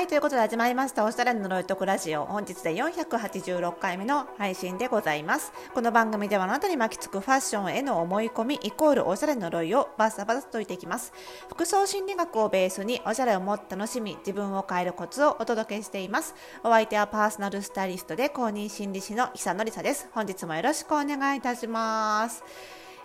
[0.00, 2.24] はい、ということで始まりました、おしゃれの呪いとくラジオ。
[2.24, 5.52] 本日で486回目の配信でございます。
[5.74, 11.12] この番組ではあなたに巻きつくファッションへの思い込みイコールおしゃれの呪いをバサバサと解いていきます。
[11.50, 16.34] 服装心理学をベースにおしゃれをもっと楽しみ、自分を変えるコツをお届けしています。
[16.64, 20.08] お相手はパーソナルスタイリストで公認心理師の久野里沙です。
[20.14, 22.42] 本日もよろしくお願いいたします。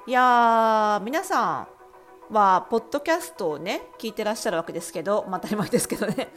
[0.07, 1.75] いやー、皆さん、
[2.29, 6.29] はポッドキャストをね聞いてらっしゃるわけですけど、まあ、当たり前ですけどね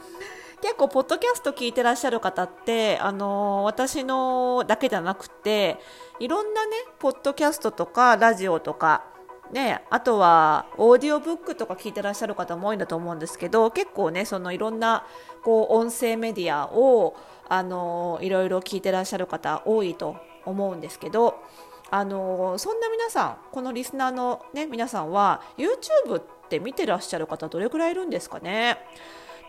[0.61, 5.77] 結構ポッドキャスト聞いてらっしゃる方ってあの私のだけじゃなくて
[6.19, 9.05] いろんなねポッドキャストとかラジオとか
[9.51, 15.07] ね、あとはオーディオブックとか聞いてらっしゃる方も多いんだと思うんですけど結構ねそのいろんな
[15.43, 17.15] こう音声メディアを
[17.47, 21.41] あのいろいろ聞いてらっしゃる方多いと思うんですけど
[21.89, 28.77] あのそんな皆さんこのリスナーの、ね、皆さんは YouTube って見てらっしゃる方どれくらいいるんですかね？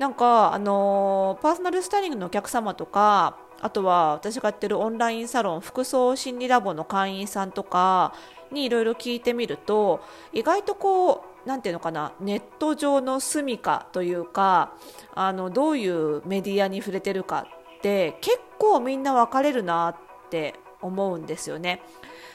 [0.00, 8.14] なんかあのパーソナルスタイリングのお客様とかあとは私がやってるオンラインサロン服装心理ラボの会員さんとか
[8.50, 10.00] にいろいろ聞いてみると
[10.32, 14.72] 意外とこうなんていうのかなネット上の住処というか
[15.14, 17.46] あのどういうメディアに触れてるか
[17.78, 19.96] って結構みんな分かれるなっ
[20.30, 21.82] て思うんですよね。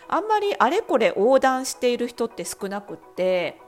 [0.08, 3.60] あんまりあれこれ横断している人って少なくって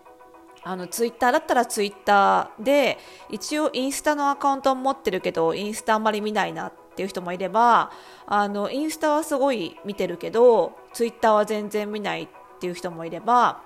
[0.67, 2.97] あのツイッターだったらツイッターで
[3.29, 7.91] 一応インスタのアカウントを持ってるけどインスタあんまり見ないなっていう人もいれば
[8.25, 12.27] あのインスタはすごい見てるけどツイッターは全然見ないっ
[12.59, 13.61] ていう人もいれば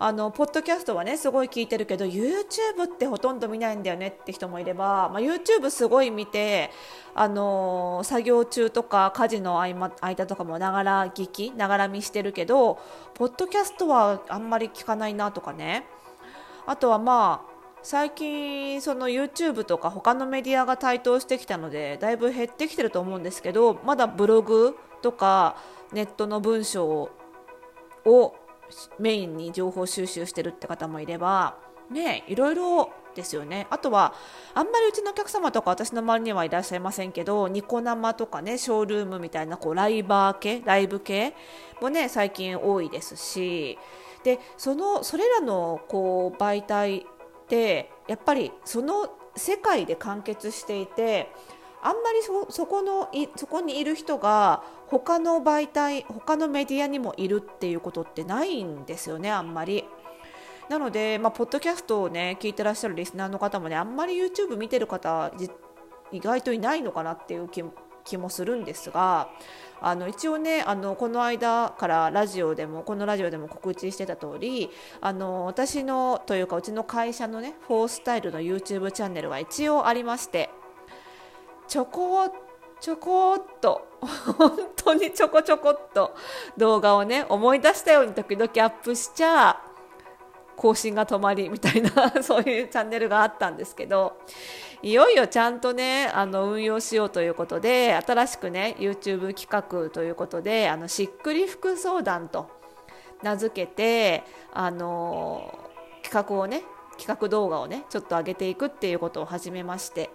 [0.00, 6.70] あのポッドキャストはねすごい聞いてるけど YouTube ってほとんど見ないんだよねって人もいれば、まあ、YouTube すごい見て
[7.16, 12.78] あの作業中とか家事の合間間とかもながら聞きながら見してるけど
[13.14, 15.86] ポッドキャストはあんまり聞かないなとかね。
[16.68, 25.56] あとはまあ最近その YouTube とか他のメディアが台頭してきたのでだいぶ減ってきてると思うんですけどまだブログとか
[25.92, 27.08] ネットの文章
[28.04, 28.34] を
[28.98, 31.56] メインに情報収集してるって方もいれば
[31.90, 33.66] ねいろいろですよね。
[33.70, 34.14] あとは
[34.54, 41.34] あんまりうちのお客様とか私の周りにはいらっしゃいませんけどニコ生とかねショールームみたいなこうライバー系ライブ系
[41.80, 43.78] もね最近多いですし
[44.24, 47.04] でそのそれらのこう媒体っ
[47.48, 51.30] てやっぱりその世界で完結していて
[51.82, 59.84] あんまりそそこのいそこにいる人が他の媒体他のメディアにもいるっていうことってないんですよねあんまり。
[60.68, 65.32] なので、まあ、ポッドキャストをね聞いてらっしゃるリスナーの方もねあんまり YouTube 見てる方
[66.12, 67.62] 意外といないのかなっていう気
[68.08, 69.30] 気もするんですが
[69.80, 74.70] あの一応ねあのこの間からラジオでもこのラジオでも告知してた通り
[75.00, 80.50] あの私のというかうちの会社のねフォースタイルの YouTube チャンネルが一応ありまして
[81.68, 82.32] ちょこ
[82.80, 86.14] ちょこっと本当にちょこちょこっと
[86.56, 89.60] 動画をね思い出したように時々アップしちゃ
[90.56, 94.18] 更新が止まりみたいなそういうチャンネルがあったんですけど
[94.82, 102.48] いよいよちゃんとねあの運用しようということで新しくね YouTube 企画ということであのしっくり服相談と
[103.22, 104.22] 名付けて
[104.52, 105.58] あの
[106.02, 106.62] 企画をね
[106.96, 110.10] 企画動画をねちょっと上げていくっていうことを始めまして。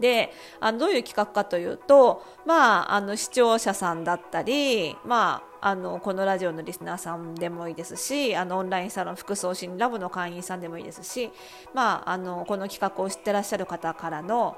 [0.00, 11.30] であのどういう企画かというと、まあ、あの視聴者さんだったり、まあ、あのこのラジオのリスナーさんでもいいですしあのオンラインサロン服装心ラボの会員さんでもいいですし、
[11.72, 14.56] まあ、あのこの企画を知ってらっしゃる方からの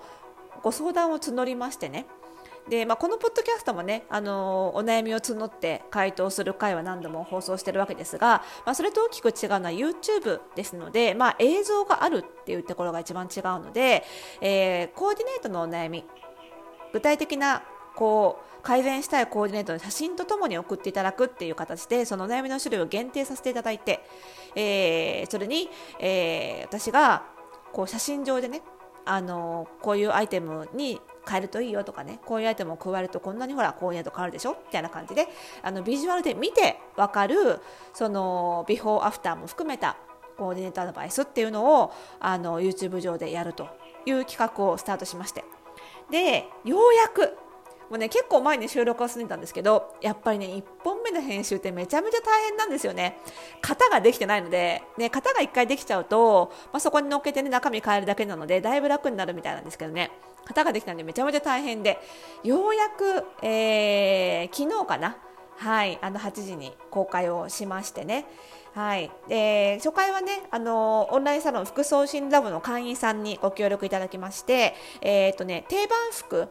[0.62, 2.06] ご相談を募りましてね。
[2.70, 14.04] で、まあ、このポッドキャストもね、あのお悩みを募って回答する回は何度も放送してるわけですが、まあ、それと大きく違うのは YouTube ですので、まあ、映像があるっていうところが一番違うので、
[14.40, 16.06] えー、コーディネートのお悩み
[16.94, 17.62] 具体的な
[17.96, 24.04] こう改善したいコーディネートの写真とともに送っていただくっていう形でその悩みの種類を限定させていただいて、
[24.54, 25.68] えー、それに、
[26.00, 27.24] えー、私が
[27.72, 28.62] こう写真上でね
[29.04, 34.52] あのこういうアイテムに変えるといいよとかねこういうアイテムを加えるとこんなにほらコーディネート変わるでしょ？
[34.52, 35.28] みたいな感じで
[35.62, 37.60] あのビジュアルで見て分かる
[37.92, 39.96] そのビフォーアフターも含めた
[40.38, 43.68] コーディネートアドバイスっていうのをあの YouTube 上でやると
[44.06, 45.44] いう企画をスタートしまして。
[46.10, 47.36] でようやく
[47.94, 53.18] うね結構前に収録を済んでたんですけどやっぱりね1本目の編集ってめちゃめちゃ大変なんですよね。
[53.60, 60.10] 型ができてないので、ね、型が1回できちゃうと、まあ、そこに乗っけてね中身変えるだけなのでだいぶ楽になるみたいなんですけどね。
[60.46, 61.98] 型ができたんでめちゃめちゃ大変で
[62.42, 65.16] ようやく、えー、昨日かな？
[65.56, 68.26] はいあの8時に公開をしましてね。
[68.74, 76.48] はい、で初回はねあのオンラインサロン服装診ラボの会員さんにご協力いただきまして、えーとね、定番服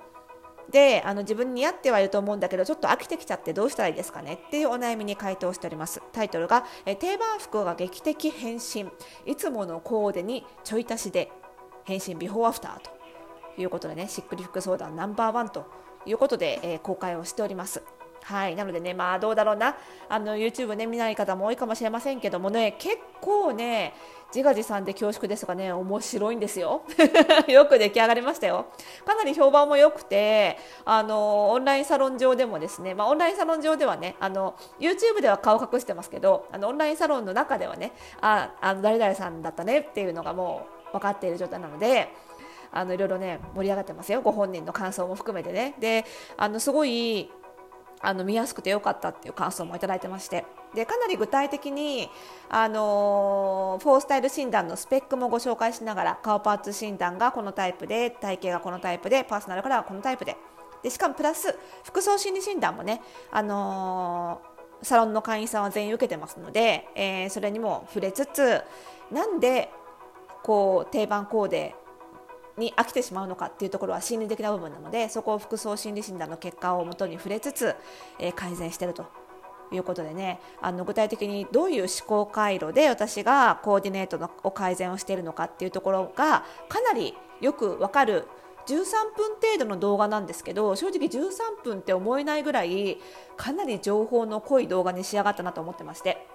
[0.74, 6.02] であの自分に似合ってはいると思うんだけどちょっと飽きてきちゃってどうしたらいいですかねっていうお悩みに回答しております。
[6.12, 8.90] タイトルが、え定番服が劇的変身。
[9.26, 11.32] いつものコーデにちょい足しで
[11.86, 15.66] 変身ビフォーアフターということでねしっくり服相談ナンバーワンと
[16.08, 17.84] いうことで、えー、公開をしております。
[18.24, 19.76] はい、なのでね、まあどうだろうな、
[20.10, 23.94] あの YouTube ね、見ない方も多いかもしれませんけどもね、結構ね、
[24.34, 26.84] 自画自賛で恐縮ですがね、面白いんですよ。
[27.48, 28.66] よく出来上がりましたよ。
[29.06, 37.92] かなり評判も良くて、あの、オンラインサロン上でもですね、まあオンラインサロン上ではね、あの、YouTube では顔隠してますけど、あの、オンラインサロンの中ではね、
[38.22, 42.10] あ、あの、誰々さんだったねっていうのがもう分かっている状態なので、
[42.76, 46.06] あのいろいろね盛り上がってますよご本人の感想も含めてねで
[46.38, 47.30] あのすごい
[48.04, 50.46] あの見やすくてよかったっていう感想もいただいてまして。
[50.76, 52.10] でかなり具体的に、
[52.50, 60.36] あのー、フォースタイル診断のスペックもご紹介しながら顔パーツ診断がこのタイプで体型がこのタイプでパーソナルカラーはこのタイプで。
[60.82, 63.02] でしかもプラス服装心理診断もね、
[63.32, 68.62] あのー、サロンの会員さんは全員受けてますので、えー、それにも触れつつ
[69.12, 69.70] なんで
[70.42, 71.76] こう定番コーデ
[72.58, 77.76] に飽きてしまうのかっていうところは心理的な部分なのでそこを服装心理診断の結果をもとに触れつつ、
[78.20, 79.06] えー、改善してると
[79.72, 80.40] いうことでね。
[80.62, 88.28] あの具体的にどういう思考回路で私がコーディネートのを改善をしているのかっていうところがかなりよくわかる
[88.68, 92.98] 13分程度の動画なんですけど正直13分って思えないぐらい
[93.36, 96.28] かなり情報の濃い動画に仕上がったなと思ってまして。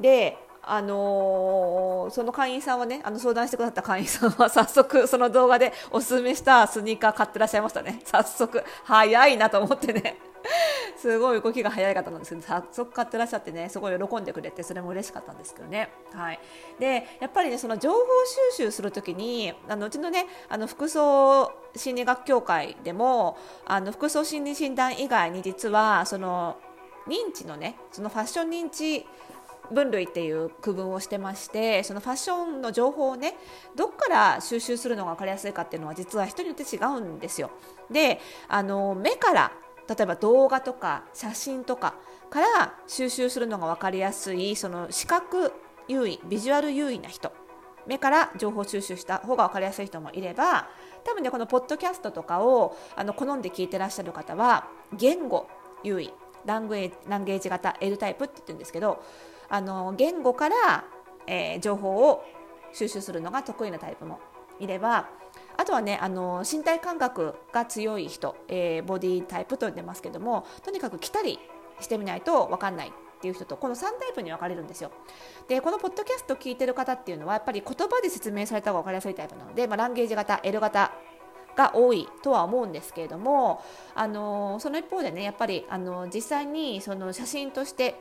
[0.00, 0.36] で
[0.66, 8.00] あのー、その会員さんはねあの相談してくださった会員さんは早速その動画でおすすめしたスニーカー買ってらっしゃいましたね。
[8.04, 10.18] 早速早いなと思ってね。
[10.96, 16.40] すごい動きが早い方なんですけど早速買ってらっしゃってねすごい喜んでくれてそれも嬉しかったんですけどね、はい、
[16.78, 17.98] でやっぱりねその情報
[18.52, 26.56] 収集するときにあのうちのねあの服装心理学協会でもあの服装心理診断以外に実はその
[27.06, 29.06] 認知のねそのファッション認知
[29.72, 33.34] 分類っていう区分をしてましてそのファッションの情報をね
[33.76, 37.50] どっから収集するのが分かりやすいかっていうのは実は人によって違うんですよ。
[37.90, 39.52] であの目から
[39.88, 41.94] 例えば動画とか写真とか
[42.30, 45.52] から収集するのが分かりやすいその視覚
[45.88, 47.32] 優位ビジュアル優位な人
[47.86, 50.68] 目から情報収集した方が分かりやすい人もいれば
[51.04, 55.48] 多分ねこのポッドキャストとかをあの好んで聞いてらっしゃる方は言語
[55.82, 56.12] 優位
[56.46, 59.02] ラングエランゲージ型 L タイプって言ってるんですけど
[59.48, 60.84] あの言語から、
[61.26, 62.24] えー、情報を
[62.72, 64.20] 収集するのが得意なタイプも
[64.58, 65.08] いれば
[65.56, 71.38] あとはねあの身体感覚が強い人、えー、ボディタイプと呼んでますけどもとにかく来たり
[71.80, 74.90] してみないと分かんないっていう人とこの3タイプに分かれるんですよ。
[75.48, 80.92] でこのポッドキャスト聞いてる方っていうのはやっぱり言葉で説明された方が分かりやすいタイプなので、まあ、ランゲージ型 L 型
[81.56, 83.62] が多いとは思うんですけれども、
[83.94, 87.94] あのその一方でねやっぱり、あの実際にその写真として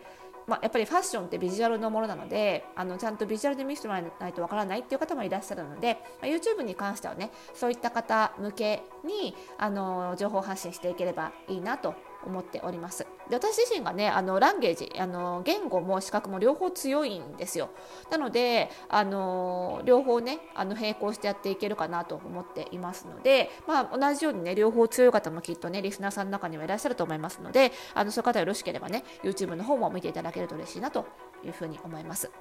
[0.47, 11.95] まあ、やっぱりファッションってビジュアルのものなのであのちゃんとビジュアルで見せてもらわないとわからないっていう方もいらっしゃるので、まあ、YouTube に関してはねそういった方向けにあの情報発信していければいいなと
[12.25, 13.05] 思っております。
[13.29, 17.69] で私自身がねあのランゲージあの言語も視覚も両方強いんですよ。
[18.12, 31.05] なのであの両方ねあの並行してやっていけるかなと思っていますので、まあ、同じようにね両方強い方もきっとねリスナーさんの中にはいらっしゃると思いますのであのそういう方よろしければね YouTube の方も見ていただけると嬉しいなと
[31.43, 32.31] いうふうに思います。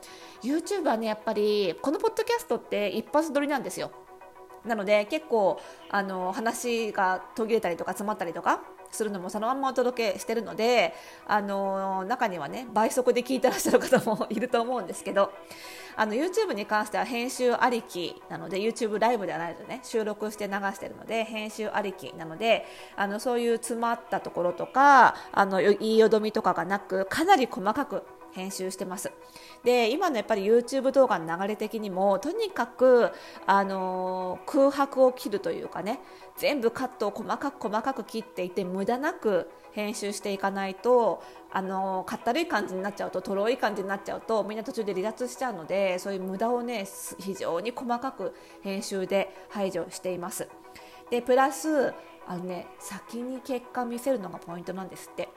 [0.42, 3.92] YouTube はねやっぱりこのポッドキャストって一発撮りなんですよ。
[4.64, 8.60] なので結構あの話が途切れたりとか詰まったりとか
[8.92, 10.94] するのもそのままお届けしてるので
[11.26, 15.32] あの中にはね倍速で聞いてらっしゃる方もいると思うんですけど
[15.96, 22.66] あの YouTube に関しては編集ありきなので YouTube ライブではないとね収録して流してるので編集ありきなので
[22.96, 28.02] あのそういう詰まったところとかあの言いよどみとかがなくかなり細かく
[28.32, 29.12] 編集してます。
[29.64, 33.10] で今のやっぱり YouTube 動画の流れ的にもとにかく、
[33.46, 36.00] あのー、空白を切るというかね
[36.36, 41.22] 全部カットを細かく細かく切っていて無駄なく編集していかないと
[41.52, 46.86] あのかったるい感じになっちゃうととろい感じになっちゃうとみんな途中で離脱しちゃうのでそういう無駄をね
[47.18, 50.48] 非常に細かく編集で排除しています。
[51.10, 51.92] でプラス
[52.26, 55.28] あのね先に結果見せるのがポイントなんですって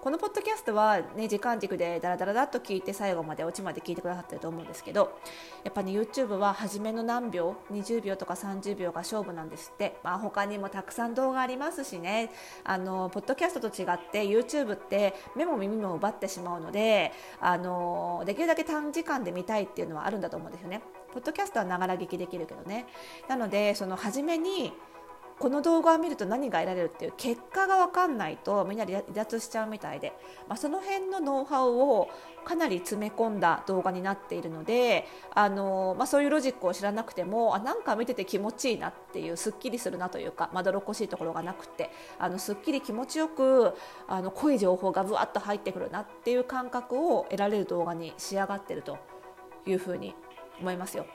[0.00, 5.18] このポッドキャストは、ね、時間軸でダラダラだと聞いて最後までオチまで聞いてくださってると思うんですけど
[5.64, 12.30] やっぱ、ね、YouTube は初めの何秒20秒とか30秒が勝負なんですって、まあ、他にもたくさん動画ありますしね。
[12.64, 20.80] あのポッドキャストと違って YouTube って目も耳も奪ってしまうのであのできるだけ短時間で見たいっていうのはあるんだと思うんですよね。
[21.12, 22.86] ポッドキャストはながら聞きできるけどね。
[23.28, 24.72] なのでその初めに
[25.38, 30.12] この動画を見ると何が得られるっていう結果が分かんないとみんな離脱しちゃうみたいで、
[30.48, 32.10] まあ、その辺のノウハウを
[32.44, 43.74] かなり詰め込んだ動画になっているのであの、まあ、そういうロジックを知らなくてもあなんか見てて気持ちいいなっていうすっきりするなというかまどろっこしいところがなくてあのすっきり気持ちよく
[44.08, 48.98] あの濃い情報がぶわっと入ってくるなっていう感覚を得られる動画に仕上がってると
[49.66, 50.14] いうふうに
[50.60, 51.06] 思いますよ。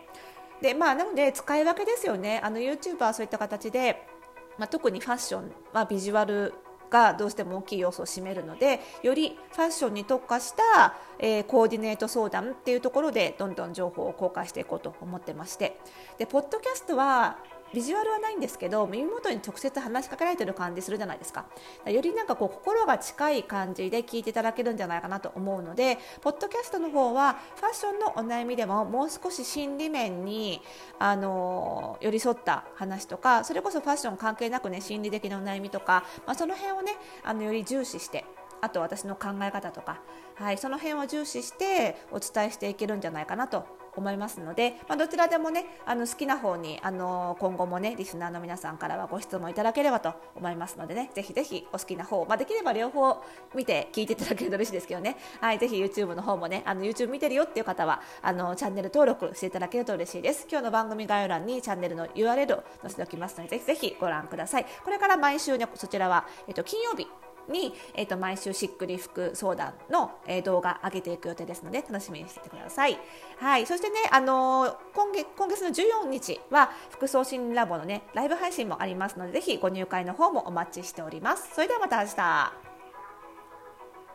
[0.61, 4.12] でまあ、なので使い分けですよねあの YouTuber はそういった形で
[4.57, 6.53] まあ、特にファッションはビジュアル
[6.93, 15.79] がどうしても大きい要素を占めるのでよりファッションに特化した、えー、コーディネート相談っていうところでどんどん情報を公開していこうと思ってまして。
[16.19, 17.39] でポッドキャストは
[17.73, 21.45] ビジュアルはないんですけど耳元に直接話しかけられてる感じするじゃないですか。
[21.85, 30.61] よりなんかこう心が近い感じで聞いていただけるんじゃないかなと思うのでポッドキャストの方はファッションのお悩みでももう少し心理面に
[30.99, 38.25] あの寄り添った話とかそれこそファッション関係なくね心理的なお悩みとか、まあ、その辺をねあのより重視して
[38.61, 39.99] あと私の考え方とか、
[40.35, 53.21] はい、その辺を重視してお伝えしていけるんじゃないかなと思いますので、まあ、どちらでもねあの好きな方にあの今後もねリスナーの皆さんからはご質問いただければと思いますのでねぜひぜひお好きな方、まあ、できれば両方
[53.55, 60.47] 見て聞いていただけると嬉しいですけどね、はい、ぜひ YouTube の方もねあの YouTube 見てるよっていう方はあのチャンネル登録していただけると嬉しいです。
[60.49, 64.65] 今日の番組概要欄にチャンネルの URL を載せておきますのでぜひぜひご覧ください。
[64.83, 67.07] これから毎週ねそちらは、えっと、金曜日
[67.49, 72.97] に、えーと、毎週しっくり服相談の、えー、動画上げていく予定ですので楽しみにしててください。
[73.37, 81.53] はい、そしてね、あのー、今月今月の14日は服装心理ラボのねライブ配信もありますのでぜひご入会の方もお待ちしております。
[81.53, 82.72] それではまた明日。